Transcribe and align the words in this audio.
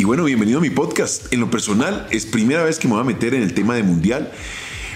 Y 0.00 0.04
bueno, 0.04 0.24
bienvenido 0.24 0.60
a 0.60 0.62
mi 0.62 0.70
podcast. 0.70 1.30
En 1.30 1.40
lo 1.40 1.50
personal, 1.50 2.06
es 2.10 2.24
primera 2.24 2.64
vez 2.64 2.78
que 2.78 2.88
me 2.88 2.94
voy 2.94 3.02
a 3.02 3.04
meter 3.04 3.34
en 3.34 3.42
el 3.42 3.52
tema 3.52 3.74
de 3.74 3.82
mundial. 3.82 4.32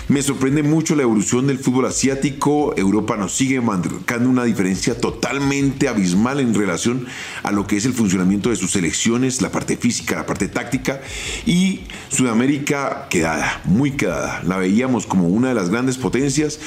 Me 0.08 0.22
sorprende 0.22 0.62
mucho 0.62 0.96
la 0.96 1.02
evolución 1.02 1.46
del 1.46 1.58
fútbol 1.58 1.84
asiático. 1.84 2.72
Europa 2.78 3.14
nos 3.18 3.34
sigue 3.34 3.60
marcando 3.60 4.30
una 4.30 4.44
diferencia 4.44 4.98
totalmente 4.98 5.88
abismal 5.88 6.40
en 6.40 6.54
relación 6.54 7.06
a 7.42 7.52
lo 7.52 7.66
que 7.66 7.76
es 7.76 7.84
el 7.84 7.92
funcionamiento 7.92 8.48
de 8.48 8.56
sus 8.56 8.70
selecciones, 8.70 9.42
la 9.42 9.52
parte 9.52 9.76
física, 9.76 10.16
la 10.16 10.24
parte 10.24 10.48
táctica. 10.48 11.02
Y 11.44 11.80
Sudamérica 12.08 13.06
quedada, 13.10 13.60
muy 13.64 13.90
quedada. 13.90 14.42
La 14.46 14.56
veíamos 14.56 15.06
como 15.06 15.28
una 15.28 15.48
de 15.48 15.54
las 15.54 15.68
grandes 15.68 15.98
potencias 15.98 16.60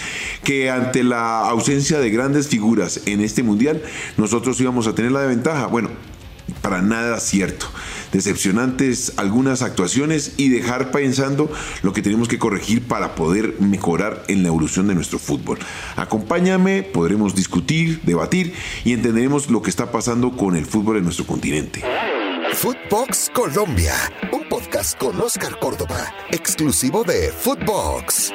que 0.44 0.70
ante 0.70 1.04
la 1.04 1.40
ausencia 1.40 1.98
de 1.98 2.12
grandes 2.12 2.50
figuras 2.50 3.02
en 3.08 3.22
este 3.22 3.42
mundial, 3.42 3.82
nosotros 4.16 4.62
íbamos 4.62 4.86
a 4.86 4.94
tener 4.94 5.12
la 5.12 5.22
ventaja. 5.22 5.66
Bueno, 5.66 5.90
para 6.62 6.84
nada 6.84 7.20
cierto 7.20 7.66
decepcionantes 8.18 9.14
algunas 9.18 9.62
actuaciones 9.62 10.34
y 10.38 10.50
dejar 10.50 10.92
pensando 10.92 11.52
lo 11.84 11.94
que 11.94 12.02
tenemos 12.02 12.28
que 12.28 12.40
corregir 12.40 12.82
para 12.82 13.16
poder 13.16 13.56
mejorar 13.60 14.24
en 14.28 14.42
la 14.42 14.50
evolución 14.50 14.88
de 14.88 14.96
nuestro 14.96 15.20
fútbol. 15.20 15.60
Acompáñame, 15.96 16.84
podremos 16.84 17.36
discutir, 17.36 18.02
debatir 18.04 18.54
y 18.84 18.94
entenderemos 18.94 19.50
lo 19.50 19.62
que 19.62 19.70
está 19.70 19.92
pasando 19.92 20.36
con 20.36 20.56
el 20.56 20.66
fútbol 20.66 20.98
en 20.98 21.04
nuestro 21.04 21.26
continente. 21.26 21.84
Footbox 22.54 23.30
Colombia, 23.34 23.94
un 24.34 24.48
podcast 24.50 24.98
con 24.98 25.20
Oscar 25.22 25.60
Córdoba, 25.60 26.12
exclusivo 26.32 27.04
de 27.04 27.32
Footbox. 27.32 28.32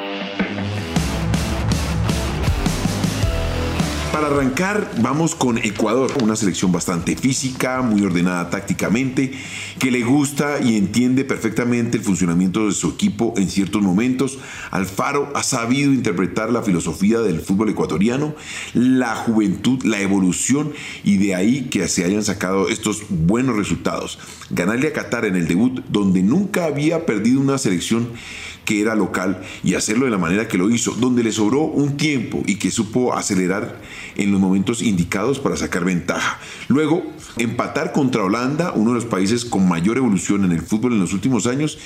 Para 4.12 4.26
arrancar, 4.26 4.90
vamos 5.00 5.34
con 5.34 5.56
Ecuador, 5.56 6.12
una 6.22 6.36
selección 6.36 6.70
bastante 6.70 7.16
física, 7.16 7.80
muy 7.80 8.02
ordenada 8.02 8.50
tácticamente, 8.50 9.32
que 9.78 9.90
le 9.90 10.02
gusta 10.02 10.60
y 10.60 10.76
entiende 10.76 11.24
perfectamente 11.24 11.96
el 11.96 12.04
funcionamiento 12.04 12.66
de 12.66 12.72
su 12.72 12.90
equipo 12.90 13.32
en 13.38 13.48
ciertos 13.48 13.80
momentos. 13.80 14.38
Alfaro 14.70 15.32
ha 15.34 15.42
sabido 15.42 15.94
interpretar 15.94 16.50
la 16.50 16.62
filosofía 16.62 17.20
del 17.20 17.40
fútbol 17.40 17.70
ecuatoriano, 17.70 18.34
la 18.74 19.16
juventud, 19.16 19.82
la 19.82 20.02
evolución 20.02 20.74
y 21.04 21.16
de 21.16 21.34
ahí 21.34 21.70
que 21.70 21.88
se 21.88 22.04
hayan 22.04 22.22
sacado 22.22 22.68
estos 22.68 23.04
buenos 23.08 23.56
resultados. 23.56 24.18
Ganarle 24.50 24.88
a 24.88 24.92
Qatar 24.92 25.24
en 25.24 25.36
el 25.36 25.48
debut, 25.48 25.80
donde 25.88 26.22
nunca 26.22 26.66
había 26.66 27.06
perdido 27.06 27.40
una 27.40 27.56
selección 27.56 28.10
que 28.72 28.80
era 28.80 28.94
local 28.94 29.42
y 29.62 29.74
hacerlo 29.74 30.06
de 30.06 30.10
la 30.10 30.16
manera 30.16 30.48
que 30.48 30.56
lo 30.56 30.70
hizo, 30.70 30.92
donde 30.92 31.22
le 31.22 31.30
sobró 31.30 31.60
un 31.60 31.98
tiempo 31.98 32.42
y 32.46 32.54
que 32.54 32.70
supo 32.70 33.12
acelerar 33.12 33.78
en 34.16 34.32
los 34.32 34.40
momentos 34.40 34.80
indicados 34.80 35.38
para 35.38 35.58
sacar 35.58 35.84
ventaja. 35.84 36.40
Luego, 36.68 37.02
empatar 37.36 37.92
contra 37.92 38.24
Holanda, 38.24 38.72
uno 38.74 38.92
de 38.92 38.94
los 38.94 39.04
países 39.04 39.44
con 39.44 39.68
mayor 39.68 39.98
evolución 39.98 40.46
en 40.46 40.52
el 40.52 40.62
fútbol 40.62 40.94
en 40.94 41.00
los 41.00 41.12
últimos 41.12 41.46
años, 41.46 41.78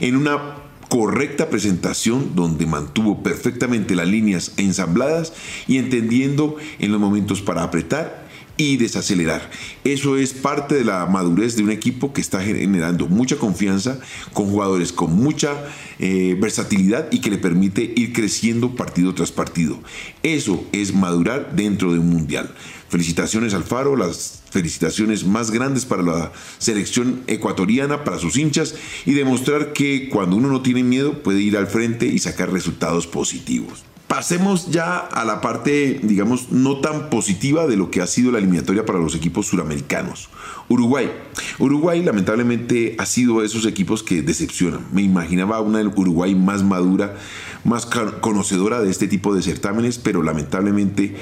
en 0.00 0.16
una 0.16 0.56
correcta 0.90 1.48
presentación 1.48 2.34
donde 2.34 2.66
mantuvo 2.66 3.22
perfectamente 3.22 3.94
las 3.94 4.06
líneas 4.06 4.52
ensambladas 4.58 5.32
y 5.66 5.78
entendiendo 5.78 6.56
en 6.78 6.92
los 6.92 7.00
momentos 7.00 7.40
para 7.40 7.62
apretar 7.62 8.23
y 8.56 8.76
desacelerar. 8.76 9.50
Eso 9.84 10.16
es 10.16 10.32
parte 10.32 10.74
de 10.76 10.84
la 10.84 11.06
madurez 11.06 11.56
de 11.56 11.62
un 11.62 11.70
equipo 11.70 12.12
que 12.12 12.20
está 12.20 12.40
generando 12.42 13.06
mucha 13.06 13.36
confianza 13.36 13.98
con 14.32 14.46
jugadores 14.46 14.92
con 14.92 15.14
mucha 15.14 15.52
eh, 15.98 16.36
versatilidad 16.40 17.08
y 17.10 17.20
que 17.20 17.30
le 17.30 17.38
permite 17.38 17.92
ir 17.96 18.12
creciendo 18.12 18.76
partido 18.76 19.14
tras 19.14 19.32
partido. 19.32 19.78
Eso 20.22 20.64
es 20.72 20.94
madurar 20.94 21.54
dentro 21.54 21.92
de 21.92 21.98
un 21.98 22.10
mundial. 22.10 22.54
Felicitaciones 22.88 23.54
al 23.54 23.64
Faro, 23.64 23.96
las 23.96 24.42
felicitaciones 24.50 25.24
más 25.24 25.50
grandes 25.50 25.84
para 25.84 26.02
la 26.02 26.32
selección 26.58 27.22
ecuatoriana, 27.26 28.04
para 28.04 28.18
sus 28.18 28.36
hinchas 28.36 28.76
y 29.04 29.14
demostrar 29.14 29.72
que 29.72 30.08
cuando 30.08 30.36
uno 30.36 30.48
no 30.48 30.62
tiene 30.62 30.84
miedo 30.84 31.22
puede 31.22 31.40
ir 31.40 31.56
al 31.56 31.66
frente 31.66 32.06
y 32.06 32.20
sacar 32.20 32.52
resultados 32.52 33.08
positivos. 33.08 33.84
Pasemos 34.14 34.70
ya 34.70 34.98
a 34.98 35.24
la 35.24 35.40
parte, 35.40 35.98
digamos, 36.00 36.52
no 36.52 36.76
tan 36.76 37.10
positiva 37.10 37.66
de 37.66 37.76
lo 37.76 37.90
que 37.90 38.00
ha 38.00 38.06
sido 38.06 38.30
la 38.30 38.38
eliminatoria 38.38 38.86
para 38.86 39.00
los 39.00 39.16
equipos 39.16 39.48
suramericanos. 39.48 40.28
Uruguay. 40.68 41.10
Uruguay 41.58 42.00
lamentablemente 42.00 42.94
ha 43.00 43.06
sido 43.06 43.42
esos 43.42 43.66
equipos 43.66 44.04
que 44.04 44.22
decepcionan. 44.22 44.86
Me 44.92 45.02
imaginaba 45.02 45.60
una 45.60 45.80
Uruguay 45.80 46.36
más 46.36 46.62
madura, 46.62 47.16
más 47.64 47.86
conocedora 47.86 48.82
de 48.82 48.90
este 48.92 49.08
tipo 49.08 49.34
de 49.34 49.42
certámenes, 49.42 49.98
pero 49.98 50.22
lamentablemente 50.22 51.16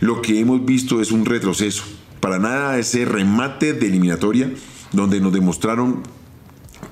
lo 0.00 0.22
que 0.22 0.40
hemos 0.40 0.64
visto 0.64 1.02
es 1.02 1.12
un 1.12 1.26
retroceso. 1.26 1.82
Para 2.20 2.38
nada 2.38 2.78
ese 2.78 3.04
remate 3.04 3.74
de 3.74 3.88
eliminatoria 3.88 4.50
donde 4.92 5.20
nos 5.20 5.34
demostraron 5.34 6.02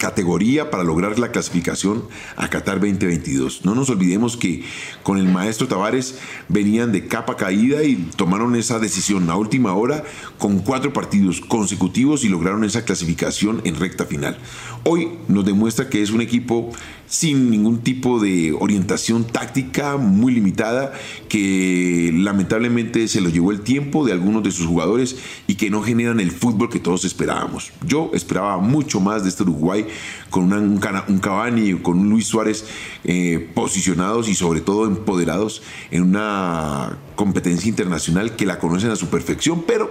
categoría 0.07 0.71
para 0.71 0.85
lograr 0.85 1.19
la 1.19 1.33
clasificación 1.33 2.05
a 2.37 2.49
Qatar 2.49 2.79
2022. 2.79 3.65
No 3.65 3.75
nos 3.75 3.91
olvidemos 3.91 4.37
que 4.37 4.63
con 5.03 5.19
el 5.19 5.27
maestro 5.27 5.67
Tavares 5.67 6.21
venían 6.49 6.93
de 6.93 7.09
capa 7.09 7.37
caída 7.37 7.83
y 7.83 7.97
tomaron 8.15 8.55
esa 8.55 8.79
decisión 8.79 9.29
a 9.31 9.37
última 9.37 9.75
hora 9.75 10.05
con 10.39 10.61
cuatro 10.61 10.93
partidos 10.93 11.41
consecutivos 11.41 12.23
y 12.23 12.29
lograron 12.29 12.63
esa 12.63 12.85
clasificación 12.85 13.63
en 13.65 13.81
recta 13.81 14.07
final. 14.07 14.39
Hoy 14.85 15.09
nos 15.27 15.45
demuestra 15.45 15.89
que 15.89 16.03
es 16.03 16.11
un 16.13 16.21
equipo 16.21 16.71
sin 17.09 17.51
ningún 17.51 17.79
tipo 17.79 18.21
de 18.21 18.55
orientación 18.59 19.25
táctica 19.25 19.97
muy 19.97 20.33
limitada 20.33 20.93
que 21.29 22.13
lamentablemente 22.15 23.09
se 23.09 23.21
lo 23.21 23.29
llevó 23.29 23.53
el 23.53 23.61
tiempo 23.61 24.05
de 24.05 24.13
algunos 24.13 24.43
de 24.43 24.51
sus 24.51 24.67
jugadores 24.67 25.17
y 25.47 25.55
que 25.55 25.71
no 25.71 25.83
generan 25.83 26.21
el 26.21 26.31
fútbol 26.31 26.69
que 26.69 26.81
todos 26.81 27.05
esperábamos. 27.05 27.73
Yo 27.87 28.11
esperaba 28.15 28.59
mucho 28.59 29.01
más 29.01 29.23
de 29.23 29.31
este 29.31 29.45
Uruguay 29.45 29.87
con 30.31 30.53
un, 30.53 30.79
Cavani 31.21 31.71
y 31.71 31.75
con 31.75 31.99
un 31.99 32.11
Luis 32.11 32.27
Suárez 32.27 32.65
eh, 33.05 33.49
posicionados 33.55 34.29
y 34.29 34.35
sobre 34.35 34.61
todo 34.61 34.87
empoderados 34.87 35.63
en 35.91 36.03
una 36.03 36.99
competencia 37.15 37.69
internacional 37.69 38.37
que 38.37 38.47
la 38.47 38.59
conocen 38.59 38.91
a 38.91 38.97
su 38.97 39.09
perfección, 39.09 39.65
pero 39.67 39.91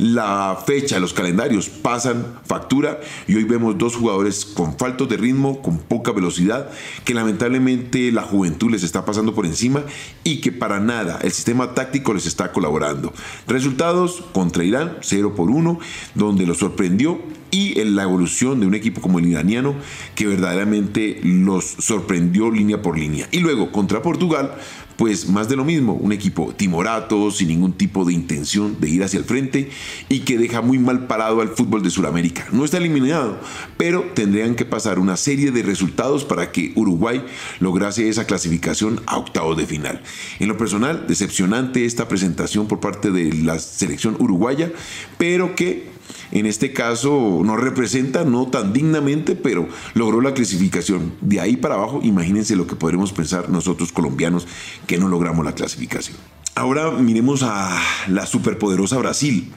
la 0.00 0.58
fecha, 0.66 0.98
los 0.98 1.12
calendarios 1.12 1.68
pasan 1.68 2.38
factura 2.46 3.00
y 3.28 3.34
hoy 3.34 3.44
vemos 3.44 3.76
dos 3.76 3.96
jugadores 3.96 4.46
con 4.46 4.78
faltos 4.78 5.10
de 5.10 5.18
ritmo, 5.18 5.60
con 5.60 5.76
poca 5.76 6.12
velocidad, 6.12 6.70
que 7.04 7.12
lamentablemente 7.12 8.10
la 8.10 8.22
juventud 8.22 8.70
les 8.70 8.82
está 8.82 9.04
pasando 9.04 9.34
por 9.34 9.44
encima 9.44 9.84
y 10.24 10.40
que 10.40 10.52
para 10.52 10.80
nada 10.80 11.18
el 11.22 11.32
sistema 11.32 11.74
táctico 11.74 12.14
les 12.14 12.24
está 12.24 12.50
colaborando. 12.50 13.12
Resultados 13.46 14.24
contra 14.32 14.64
Irán, 14.64 14.96
0 15.02 15.34
por 15.34 15.50
1, 15.50 15.78
donde 16.14 16.46
lo 16.46 16.54
sorprendió 16.54 17.20
y 17.50 17.78
en 17.80 17.94
la 17.94 18.04
evolución 18.04 18.60
de 18.60 18.66
un 18.66 18.74
equipo 18.74 19.02
como 19.02 19.18
el 19.18 19.26
iraniano 19.26 19.74
que 20.14 20.26
verdaderamente 20.26 21.20
los 21.22 21.64
sorprendió 21.64 22.50
línea 22.50 22.80
por 22.80 22.98
línea. 22.98 23.28
Y 23.32 23.40
luego 23.40 23.70
contra 23.70 24.00
Portugal, 24.00 24.54
pues 25.00 25.30
más 25.30 25.48
de 25.48 25.56
lo 25.56 25.64
mismo, 25.64 25.94
un 25.94 26.12
equipo 26.12 26.52
timorato, 26.54 27.30
sin 27.30 27.48
ningún 27.48 27.72
tipo 27.72 28.04
de 28.04 28.12
intención 28.12 28.76
de 28.80 28.90
ir 28.90 29.02
hacia 29.02 29.16
el 29.16 29.24
frente 29.24 29.70
y 30.10 30.20
que 30.20 30.36
deja 30.36 30.60
muy 30.60 30.78
mal 30.78 31.06
parado 31.06 31.40
al 31.40 31.48
fútbol 31.48 31.82
de 31.82 31.88
Sudamérica. 31.88 32.46
No 32.52 32.66
está 32.66 32.76
eliminado, 32.76 33.40
pero 33.78 34.04
tendrían 34.14 34.54
que 34.54 34.66
pasar 34.66 34.98
una 34.98 35.16
serie 35.16 35.52
de 35.52 35.62
resultados 35.62 36.26
para 36.26 36.52
que 36.52 36.74
Uruguay 36.76 37.24
lograse 37.60 38.10
esa 38.10 38.26
clasificación 38.26 39.00
a 39.06 39.16
octavos 39.16 39.56
de 39.56 39.64
final. 39.64 40.02
En 40.38 40.48
lo 40.48 40.58
personal, 40.58 41.06
decepcionante 41.08 41.86
esta 41.86 42.06
presentación 42.06 42.68
por 42.68 42.80
parte 42.80 43.10
de 43.10 43.32
la 43.32 43.58
selección 43.58 44.16
uruguaya, 44.18 44.70
pero 45.16 45.54
que 45.56 45.88
en 46.32 46.46
este 46.46 46.72
caso 46.72 47.40
no 47.44 47.56
representa, 47.56 48.24
no 48.24 48.46
tan 48.48 48.72
dignamente, 48.72 49.34
pero 49.34 49.68
logró 49.94 50.20
la 50.20 50.34
clasificación. 50.34 51.14
De 51.20 51.40
ahí 51.40 51.56
para 51.56 51.74
abajo, 51.74 52.00
imagínense 52.02 52.56
lo 52.56 52.66
que 52.66 52.76
podremos 52.76 53.12
pensar 53.12 53.50
nosotros 53.50 53.92
colombianos 53.92 54.46
que 54.86 54.98
no 54.98 55.08
logramos 55.08 55.44
la 55.44 55.54
clasificación. 55.54 56.16
Ahora 56.54 56.90
miremos 56.90 57.42
a 57.42 57.80
la 58.08 58.26
superpoderosa 58.26 58.98
Brasil. 58.98 59.52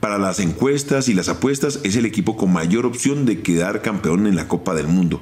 Para 0.00 0.18
las 0.18 0.38
encuestas 0.38 1.08
y 1.08 1.14
las 1.14 1.28
apuestas 1.28 1.80
es 1.82 1.96
el 1.96 2.06
equipo 2.06 2.36
con 2.36 2.52
mayor 2.52 2.86
opción 2.86 3.26
de 3.26 3.42
quedar 3.42 3.82
campeón 3.82 4.26
en 4.26 4.36
la 4.36 4.46
Copa 4.46 4.74
del 4.74 4.86
Mundo. 4.86 5.20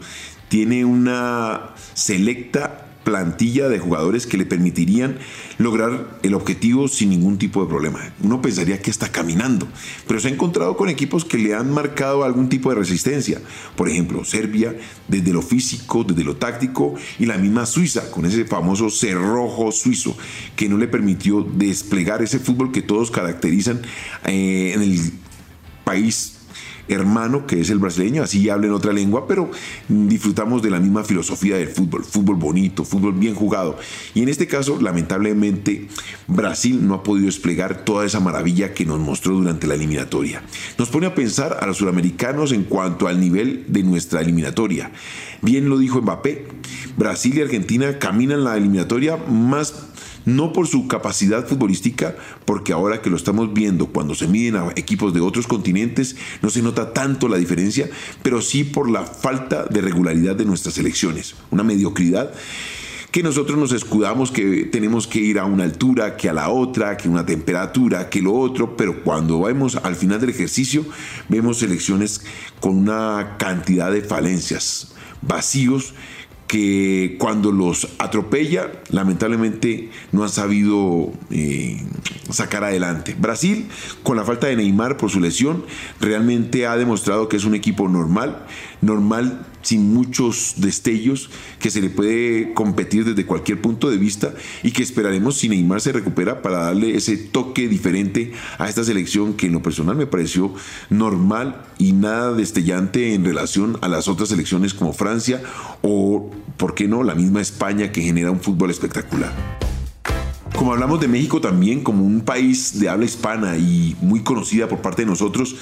Tiene 0.49 0.85
una 0.85 1.71
selecta 1.95 2.86
plantilla 3.07 3.69
de 3.69 3.79
jugadores 3.79 4.27
que 4.27 4.37
le 4.37 4.45
permitirían 4.47 5.17
lograr 5.59 6.19
el 6.25 6.35
objetivo 6.35 6.89
sin 6.89 7.11
ningún 7.11 7.39
tipo 7.39 7.63
de 7.63 7.69
problema. 7.69 8.01
Uno 8.21 8.43
pensaría 8.43 8.83
que 8.83 8.91
está 8.91 9.13
caminando, 9.13 9.69
pero 10.09 10.19
se 10.19 10.27
ha 10.27 10.33
encontrado 10.33 10.77
con 10.77 10.89
equipos 10.89 11.25
que 11.25 11.39
le 11.39 11.55
han 11.55 11.73
marcado 11.73 12.25
algún 12.25 12.49
tipo 12.49 12.69
de 12.69 12.75
resistencia. 12.75 13.41
Por 13.77 13.89
ejemplo, 13.89 14.25
Serbia, 14.25 14.77
desde 15.07 15.33
lo 15.33 15.41
físico, 15.41 16.03
desde 16.03 16.25
lo 16.25 16.35
táctico, 16.35 16.97
y 17.21 17.27
la 17.27 17.39
misma 17.39 17.65
Suiza, 17.65 18.11
con 18.11 18.27
ese 18.27 18.45
famoso 18.45 18.91
cerrojo 18.91 19.71
suizo, 19.71 20.17
que 20.57 20.69
no 20.69 20.77
le 20.77 20.89
permitió 20.89 21.43
desplegar 21.43 22.23
ese 22.23 22.41
fútbol 22.41 22.73
que 22.73 22.83
todos 22.83 23.13
caracterizan 23.13 23.83
eh, 24.25 24.73
en 24.75 24.83
el 24.83 25.13
país 25.85 26.36
hermano 26.89 27.47
que 27.47 27.61
es 27.61 27.71
el 27.71 27.79
brasileño, 27.79 28.23
así 28.23 28.49
hablen 28.49 28.73
otra 28.73 28.93
lengua, 28.93 29.27
pero 29.27 29.51
disfrutamos 29.89 30.63
de 30.63 30.71
la 30.71 30.81
misma 30.81 31.05
filosofía 31.05 31.57
del 31.57 31.69
fútbol, 31.69 32.05
fútbol 32.05 32.37
bonito, 32.37 32.85
fútbol 32.85 33.13
bien 33.13 33.35
jugado. 33.35 33.79
Y 34.15 34.23
en 34.23 34.29
este 34.29 34.47
caso, 34.47 34.79
lamentablemente, 34.81 35.89
Brasil 36.27 36.87
no 36.87 36.95
ha 36.95 37.03
podido 37.03 37.27
desplegar 37.27 37.85
toda 37.85 38.07
esa 38.07 38.21
maravilla 38.21 38.73
que 38.73 38.85
nos 38.85 38.99
mostró 38.99 39.35
durante 39.35 39.67
la 39.67 39.75
eliminatoria. 39.75 40.43
Nos 40.79 40.89
pone 40.89 41.07
a 41.07 41.15
pensar 41.15 41.59
a 41.61 41.67
los 41.67 41.79
sudamericanos 41.79 42.53
en 42.53 42.65
cuanto 42.65 43.09
al 43.09 43.21
nivel 43.21 43.65
de 43.69 43.83
nuestra 43.83 44.21
eliminatoria. 44.21 44.93
Bien 45.43 45.69
lo 45.69 45.79
dijo 45.79 46.01
Mbappé, 46.01 46.47
Brasil 46.97 47.37
y 47.37 47.43
Argentina 47.43 47.99
caminan 47.99 48.45
la 48.45 48.57
eliminatoria 48.57 49.17
más 49.17 49.87
no 50.27 50.53
por 50.53 50.67
su 50.67 50.87
capacidad 50.89 51.47
futbolística, 51.47 52.17
porque 52.45 52.75
ahora 52.75 53.01
que 53.01 53.09
lo 53.09 53.17
estamos 53.17 53.55
viendo 53.55 53.87
cuando 53.87 54.15
se 54.15 54.29
miden 54.29 54.57
a 54.57 54.73
equipos 54.77 55.15
de 55.15 55.21
otros 55.21 55.47
continentes, 55.47 56.17
no 56.43 56.51
se 56.51 56.63
nota 56.63 56.93
tanto 56.93 57.29
la 57.29 57.39
diferencia, 57.39 57.89
pero 58.23 58.43
sí 58.43 58.65
por 58.65 58.91
la 58.91 59.05
falta 59.05 59.65
de 59.65 59.81
regularidad 59.81 60.37
de 60.37 60.45
nuestras 60.45 60.77
elecciones, 60.77 61.37
una 61.51 61.63
mediocridad 61.63 62.35
que 63.13 63.23
nosotros 63.23 63.57
nos 63.57 63.73
escudamos 63.73 64.31
que 64.31 64.65
tenemos 64.65 65.07
que 65.07 65.21
ir 65.21 65.39
a 65.39 65.47
una 65.47 65.65
altura, 65.65 66.19
que 66.19 66.29
a 66.29 66.35
la 66.35 66.51
otra, 66.51 66.99
que 66.99 67.09
una 67.09 67.25
temperatura, 67.25 68.11
que 68.11 68.21
lo 68.21 68.35
otro, 68.35 68.77
pero 68.77 69.03
cuando 69.03 69.41
vemos 69.41 69.77
al 69.77 69.97
final 69.97 70.21
del 70.21 70.31
ejercicio, 70.31 70.85
vemos 71.31 71.63
elecciones 71.63 72.21
con 72.61 72.77
una 72.77 73.37
cantidad 73.39 73.91
de 73.91 74.03
falencias, 74.03 74.93
vacíos 75.23 75.95
que 76.47 77.17
cuando 77.19 77.53
los 77.53 77.89
atropella, 77.99 78.71
lamentablemente 78.91 79.91
no 80.13 80.23
han 80.23 80.29
sabido 80.29 81.13
eh, 81.31 81.83
sacar 82.31 82.65
adelante. 82.65 83.17
Brasil, 83.19 83.69
con 84.03 84.17
la 84.17 84.25
falta 84.25 84.47
de 84.47 84.57
Neymar 84.57 84.97
por 84.97 85.11
su 85.11 85.21
lesión, 85.21 85.65
realmente 86.01 86.67
ha 86.67 86.77
demostrado 86.77 87.29
que 87.29 87.37
es 87.37 87.45
un 87.45 87.55
equipo 87.55 87.89
normal, 87.89 88.47
normal 88.81 89.47
sin 89.67 89.93
muchos 89.93 90.55
destellos, 90.59 91.29
que 91.59 91.71
se 91.71 91.81
le 91.81 91.91
puede 91.91 92.55
competir 92.55 93.05
desde 93.05 93.27
cualquier 93.27 93.61
punto 93.61 93.91
de 93.91 93.97
vista 93.97 94.33
y 94.63 94.71
que 94.71 94.85
esperaremos 94.85 95.39
si 95.39 95.49
Neymar 95.49 95.81
se 95.81 95.91
recupera 95.91 96.41
para 96.41 96.59
darle 96.59 96.95
ese 96.95 97.17
toque 97.17 97.67
diferente 97.67 98.33
a 98.59 98.69
esta 98.69 98.85
selección 98.85 99.35
que 99.35 99.47
en 99.47 99.53
lo 99.53 99.63
personal 99.63 99.97
me 99.97 100.07
pareció 100.07 100.55
normal 100.89 101.65
y 101.79 101.95
nada 101.95 102.33
destellante 102.33 103.15
en 103.15 103.25
relación 103.25 103.77
a 103.83 103.89
las 103.89 104.07
otras 104.07 104.29
selecciones 104.29 104.73
como 104.73 104.93
Francia 104.93 105.43
o, 105.87 106.31
¿por 106.57 106.75
qué 106.75 106.89
no?, 106.89 107.03
la 107.03 107.15
misma 107.15 107.41
España 107.41 107.93
que 107.93 108.03
genera 108.03 108.31
un 108.31 108.41
fútbol 108.41 108.71
espectacular. 108.71 109.33
Como 110.57 110.73
hablamos 110.73 111.01
de 111.01 111.09
México 111.09 111.41
también 111.41 111.83
como 111.83 112.05
un 112.05 112.23
país 112.23 112.79
de 112.81 112.89
habla 112.89 113.05
hispana 113.05 113.59
y 113.59 113.95
muy 114.01 114.21
conocida 114.21 114.69
por 114.69 114.79
parte 114.79 115.03
de 115.03 115.07
nosotros, 115.07 115.57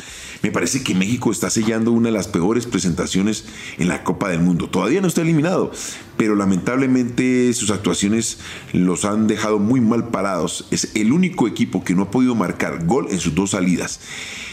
me 0.45 0.53
parece 0.53 0.83
que 0.83 0.95
México 0.95 1.33
está 1.33 1.49
sellando 1.49 1.91
una 1.91 2.11
de 2.11 2.13
las 2.13 2.29
peores 2.29 2.67
presentaciones 2.67 3.47
en 3.79 3.89
la 3.89 4.05
Copa 4.05 4.29
del 4.29 4.41
Mundo. 4.41 4.69
Todavía 4.69 5.01
no 5.01 5.09
está 5.09 5.23
eliminado, 5.23 5.73
pero 6.19 6.37
lamentablemente 6.37 7.51
sus 7.55 7.71
actuaciones 7.71 8.41
los 8.75 9.07
han 9.07 9.27
dejado 9.27 9.59
muy 9.59 9.81
mal 9.81 10.09
parados. 10.09 10.67
Es 10.71 10.91
el 10.97 11.13
único 11.13 11.49
equipo 11.49 11.83
que 11.83 11.95
no 11.95 12.03
ha 12.03 12.11
podido 12.11 12.35
marcar 12.35 12.85
gol 12.85 13.07
en 13.11 13.21
sus 13.21 13.35
dos 13.35 13.53
salidas. 13.53 14.01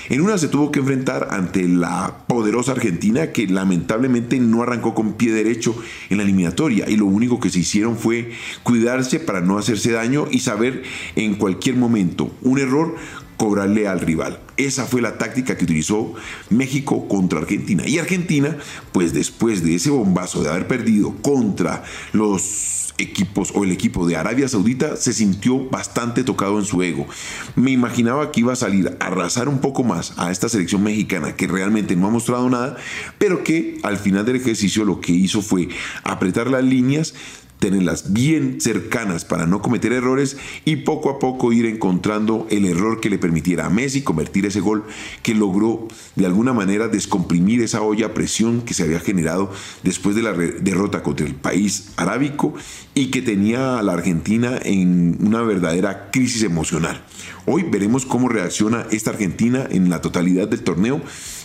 En 0.07 0.21
una 0.21 0.37
se 0.37 0.47
tuvo 0.47 0.71
que 0.71 0.79
enfrentar 0.79 1.27
ante 1.31 1.67
la 1.67 2.23
poderosa 2.25 2.71
Argentina 2.71 3.33
que 3.33 3.47
lamentablemente 3.47 4.39
no 4.39 4.63
arrancó 4.63 4.95
con 4.95 5.13
pie 5.13 5.33
derecho 5.33 5.75
en 6.09 6.17
la 6.17 6.23
eliminatoria 6.23 6.89
y 6.89 6.95
lo 6.95 7.05
único 7.05 7.41
que 7.41 7.49
se 7.49 7.59
hicieron 7.59 7.97
fue 7.97 8.31
cuidarse 8.63 9.19
para 9.19 9.41
no 9.41 9.57
hacerse 9.57 9.91
daño 9.91 10.27
y 10.31 10.39
saber 10.39 10.83
en 11.17 11.35
cualquier 11.35 11.75
momento 11.75 12.33
un 12.41 12.59
error 12.59 12.95
cobrarle 13.41 13.87
al 13.87 14.01
rival. 14.01 14.39
Esa 14.55 14.85
fue 14.85 15.01
la 15.01 15.17
táctica 15.17 15.57
que 15.57 15.63
utilizó 15.63 16.13
México 16.51 17.07
contra 17.07 17.39
Argentina. 17.39 17.87
Y 17.87 17.97
Argentina, 17.97 18.55
pues 18.91 19.13
después 19.13 19.63
de 19.63 19.73
ese 19.73 19.89
bombazo 19.89 20.43
de 20.43 20.51
haber 20.51 20.67
perdido 20.67 21.15
contra 21.23 21.83
los 22.13 22.93
equipos 22.99 23.51
o 23.55 23.63
el 23.63 23.71
equipo 23.71 24.05
de 24.05 24.15
Arabia 24.15 24.47
Saudita, 24.47 24.95
se 24.95 25.11
sintió 25.13 25.67
bastante 25.71 26.23
tocado 26.23 26.59
en 26.59 26.65
su 26.65 26.83
ego. 26.83 27.07
Me 27.55 27.71
imaginaba 27.71 28.31
que 28.31 28.41
iba 28.41 28.53
a 28.53 28.55
salir 28.55 28.95
a 28.99 29.07
arrasar 29.07 29.49
un 29.49 29.57
poco 29.57 29.83
más 29.83 30.13
a 30.17 30.29
esta 30.29 30.47
selección 30.47 30.83
mexicana 30.83 31.35
que 31.35 31.47
realmente 31.47 31.95
no 31.95 32.05
ha 32.05 32.11
mostrado 32.11 32.47
nada, 32.47 32.77
pero 33.17 33.43
que 33.43 33.79
al 33.81 33.97
final 33.97 34.23
del 34.23 34.35
ejercicio 34.35 34.85
lo 34.85 35.01
que 35.01 35.13
hizo 35.13 35.41
fue 35.41 35.69
apretar 36.03 36.47
las 36.47 36.63
líneas, 36.63 37.15
tenerlas 37.61 38.11
bien 38.11 38.59
cercanas 38.59 39.23
para 39.23 39.45
no 39.45 39.61
cometer 39.61 39.93
errores 39.93 40.35
y 40.65 40.77
poco 40.77 41.11
a 41.11 41.19
poco 41.19 41.53
ir 41.53 41.67
encontrando 41.67 42.47
el 42.49 42.65
error 42.65 42.99
que 42.99 43.11
le 43.11 43.19
permitiera 43.19 43.67
a 43.67 43.69
Messi 43.69 44.01
convertir 44.01 44.47
ese 44.47 44.61
gol 44.61 44.83
que 45.21 45.35
logró 45.35 45.87
de 46.15 46.25
alguna 46.25 46.53
manera 46.53 46.87
descomprimir 46.87 47.61
esa 47.61 47.83
olla 47.83 48.15
presión 48.15 48.63
que 48.63 48.73
se 48.73 48.81
había 48.81 48.99
generado 48.99 49.51
después 49.83 50.15
de 50.15 50.23
la 50.23 50.33
derrota 50.33 51.03
contra 51.03 51.27
el 51.27 51.35
país 51.35 51.91
arábico 51.97 52.55
y 52.95 53.11
que 53.11 53.21
tenía 53.21 53.77
a 53.77 53.83
la 53.83 53.93
Argentina 53.93 54.57
en 54.63 55.19
una 55.21 55.43
verdadera 55.43 56.09
crisis 56.09 56.41
emocional. 56.41 57.05
Hoy 57.45 57.63
veremos 57.69 58.07
cómo 58.07 58.27
reacciona 58.27 58.87
esta 58.89 59.11
Argentina 59.11 59.67
en 59.69 59.91
la 59.91 60.01
totalidad 60.01 60.47
del 60.47 60.63
torneo, 60.63 60.99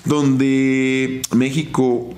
donde 0.06 1.20
México 1.34 2.14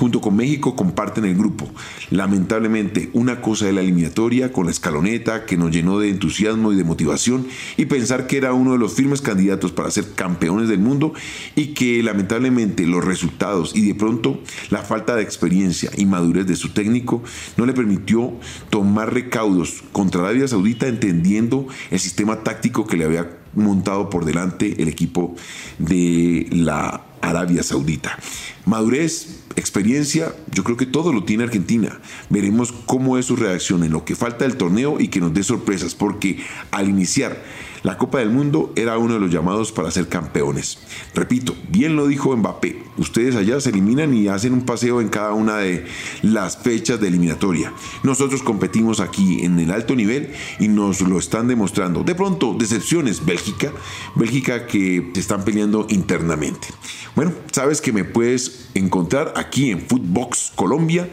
junto 0.00 0.22
con 0.22 0.34
México 0.34 0.74
comparten 0.74 1.26
el 1.26 1.36
grupo. 1.36 1.68
Lamentablemente, 2.08 3.10
una 3.12 3.42
cosa 3.42 3.66
de 3.66 3.74
la 3.74 3.82
eliminatoria 3.82 4.50
con 4.50 4.64
la 4.64 4.70
escaloneta 4.70 5.44
que 5.44 5.58
nos 5.58 5.70
llenó 5.70 5.98
de 5.98 6.08
entusiasmo 6.08 6.72
y 6.72 6.76
de 6.76 6.84
motivación 6.84 7.46
y 7.76 7.84
pensar 7.84 8.26
que 8.26 8.38
era 8.38 8.54
uno 8.54 8.72
de 8.72 8.78
los 8.78 8.94
firmes 8.94 9.20
candidatos 9.20 9.72
para 9.72 9.90
ser 9.90 10.14
campeones 10.14 10.70
del 10.70 10.78
mundo 10.78 11.12
y 11.54 11.74
que 11.74 12.02
lamentablemente 12.02 12.86
los 12.86 13.04
resultados 13.04 13.76
y 13.76 13.86
de 13.86 13.94
pronto 13.94 14.40
la 14.70 14.78
falta 14.78 15.14
de 15.16 15.22
experiencia 15.22 15.90
y 15.94 16.06
madurez 16.06 16.46
de 16.46 16.56
su 16.56 16.70
técnico 16.70 17.22
no 17.58 17.66
le 17.66 17.74
permitió 17.74 18.32
tomar 18.70 19.12
recaudos 19.12 19.84
contra 19.92 20.22
Arabia 20.22 20.48
Saudita 20.48 20.88
entendiendo 20.88 21.66
el 21.90 22.00
sistema 22.00 22.42
táctico 22.42 22.86
que 22.86 22.96
le 22.96 23.04
había 23.04 23.36
montado 23.52 24.08
por 24.08 24.24
delante 24.24 24.80
el 24.80 24.88
equipo 24.88 25.34
de 25.78 26.46
la 26.52 27.09
Arabia 27.30 27.62
Saudita. 27.62 28.18
Madurez, 28.66 29.40
experiencia, 29.56 30.34
yo 30.52 30.64
creo 30.64 30.76
que 30.76 30.86
todo 30.86 31.12
lo 31.12 31.24
tiene 31.24 31.44
Argentina. 31.44 32.00
Veremos 32.28 32.72
cómo 32.86 33.18
es 33.18 33.26
su 33.26 33.36
reacción 33.36 33.84
en 33.84 33.92
lo 33.92 34.04
que 34.04 34.14
falta 34.14 34.44
del 34.44 34.56
torneo 34.56 35.00
y 35.00 35.08
que 35.08 35.20
nos 35.20 35.32
dé 35.34 35.42
sorpresas, 35.42 35.94
porque 35.94 36.38
al 36.70 36.88
iniciar 36.88 37.42
la 37.82 37.96
Copa 37.96 38.18
del 38.18 38.30
Mundo 38.30 38.72
era 38.76 38.98
uno 38.98 39.14
de 39.14 39.20
los 39.20 39.30
llamados 39.30 39.72
para 39.72 39.90
ser 39.90 40.08
campeones. 40.08 40.78
Repito, 41.14 41.54
bien 41.68 41.96
lo 41.96 42.06
dijo 42.06 42.36
Mbappé, 42.36 42.82
ustedes 42.98 43.36
allá 43.36 43.60
se 43.60 43.70
eliminan 43.70 44.14
y 44.14 44.28
hacen 44.28 44.52
un 44.52 44.66
paseo 44.66 45.00
en 45.00 45.08
cada 45.08 45.32
una 45.32 45.56
de 45.58 45.86
las 46.22 46.58
fechas 46.58 47.00
de 47.00 47.08
eliminatoria. 47.08 47.72
Nosotros 48.02 48.42
competimos 48.42 49.00
aquí 49.00 49.44
en 49.44 49.58
el 49.58 49.70
alto 49.70 49.94
nivel 49.94 50.32
y 50.58 50.68
nos 50.68 51.00
lo 51.00 51.18
están 51.18 51.48
demostrando. 51.48 52.02
De 52.02 52.14
pronto, 52.14 52.54
decepciones, 52.58 53.24
Bélgica, 53.24 53.72
Bélgica 54.14 54.66
que 54.66 55.10
se 55.14 55.20
están 55.20 55.44
peleando 55.44 55.86
internamente. 55.88 56.68
Bueno, 57.16 57.32
sabes 57.52 57.80
que 57.80 57.92
me 57.92 58.04
puedes 58.04 58.68
encontrar 58.74 59.32
aquí 59.36 59.70
en 59.70 59.80
Footbox 59.80 60.52
Colombia 60.54 61.08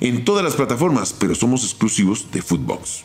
en 0.00 0.24
todas 0.24 0.44
las 0.44 0.54
plataformas, 0.54 1.12
pero 1.12 1.34
somos 1.34 1.64
exclusivos 1.64 2.30
de 2.30 2.42
Footbox. 2.42 3.04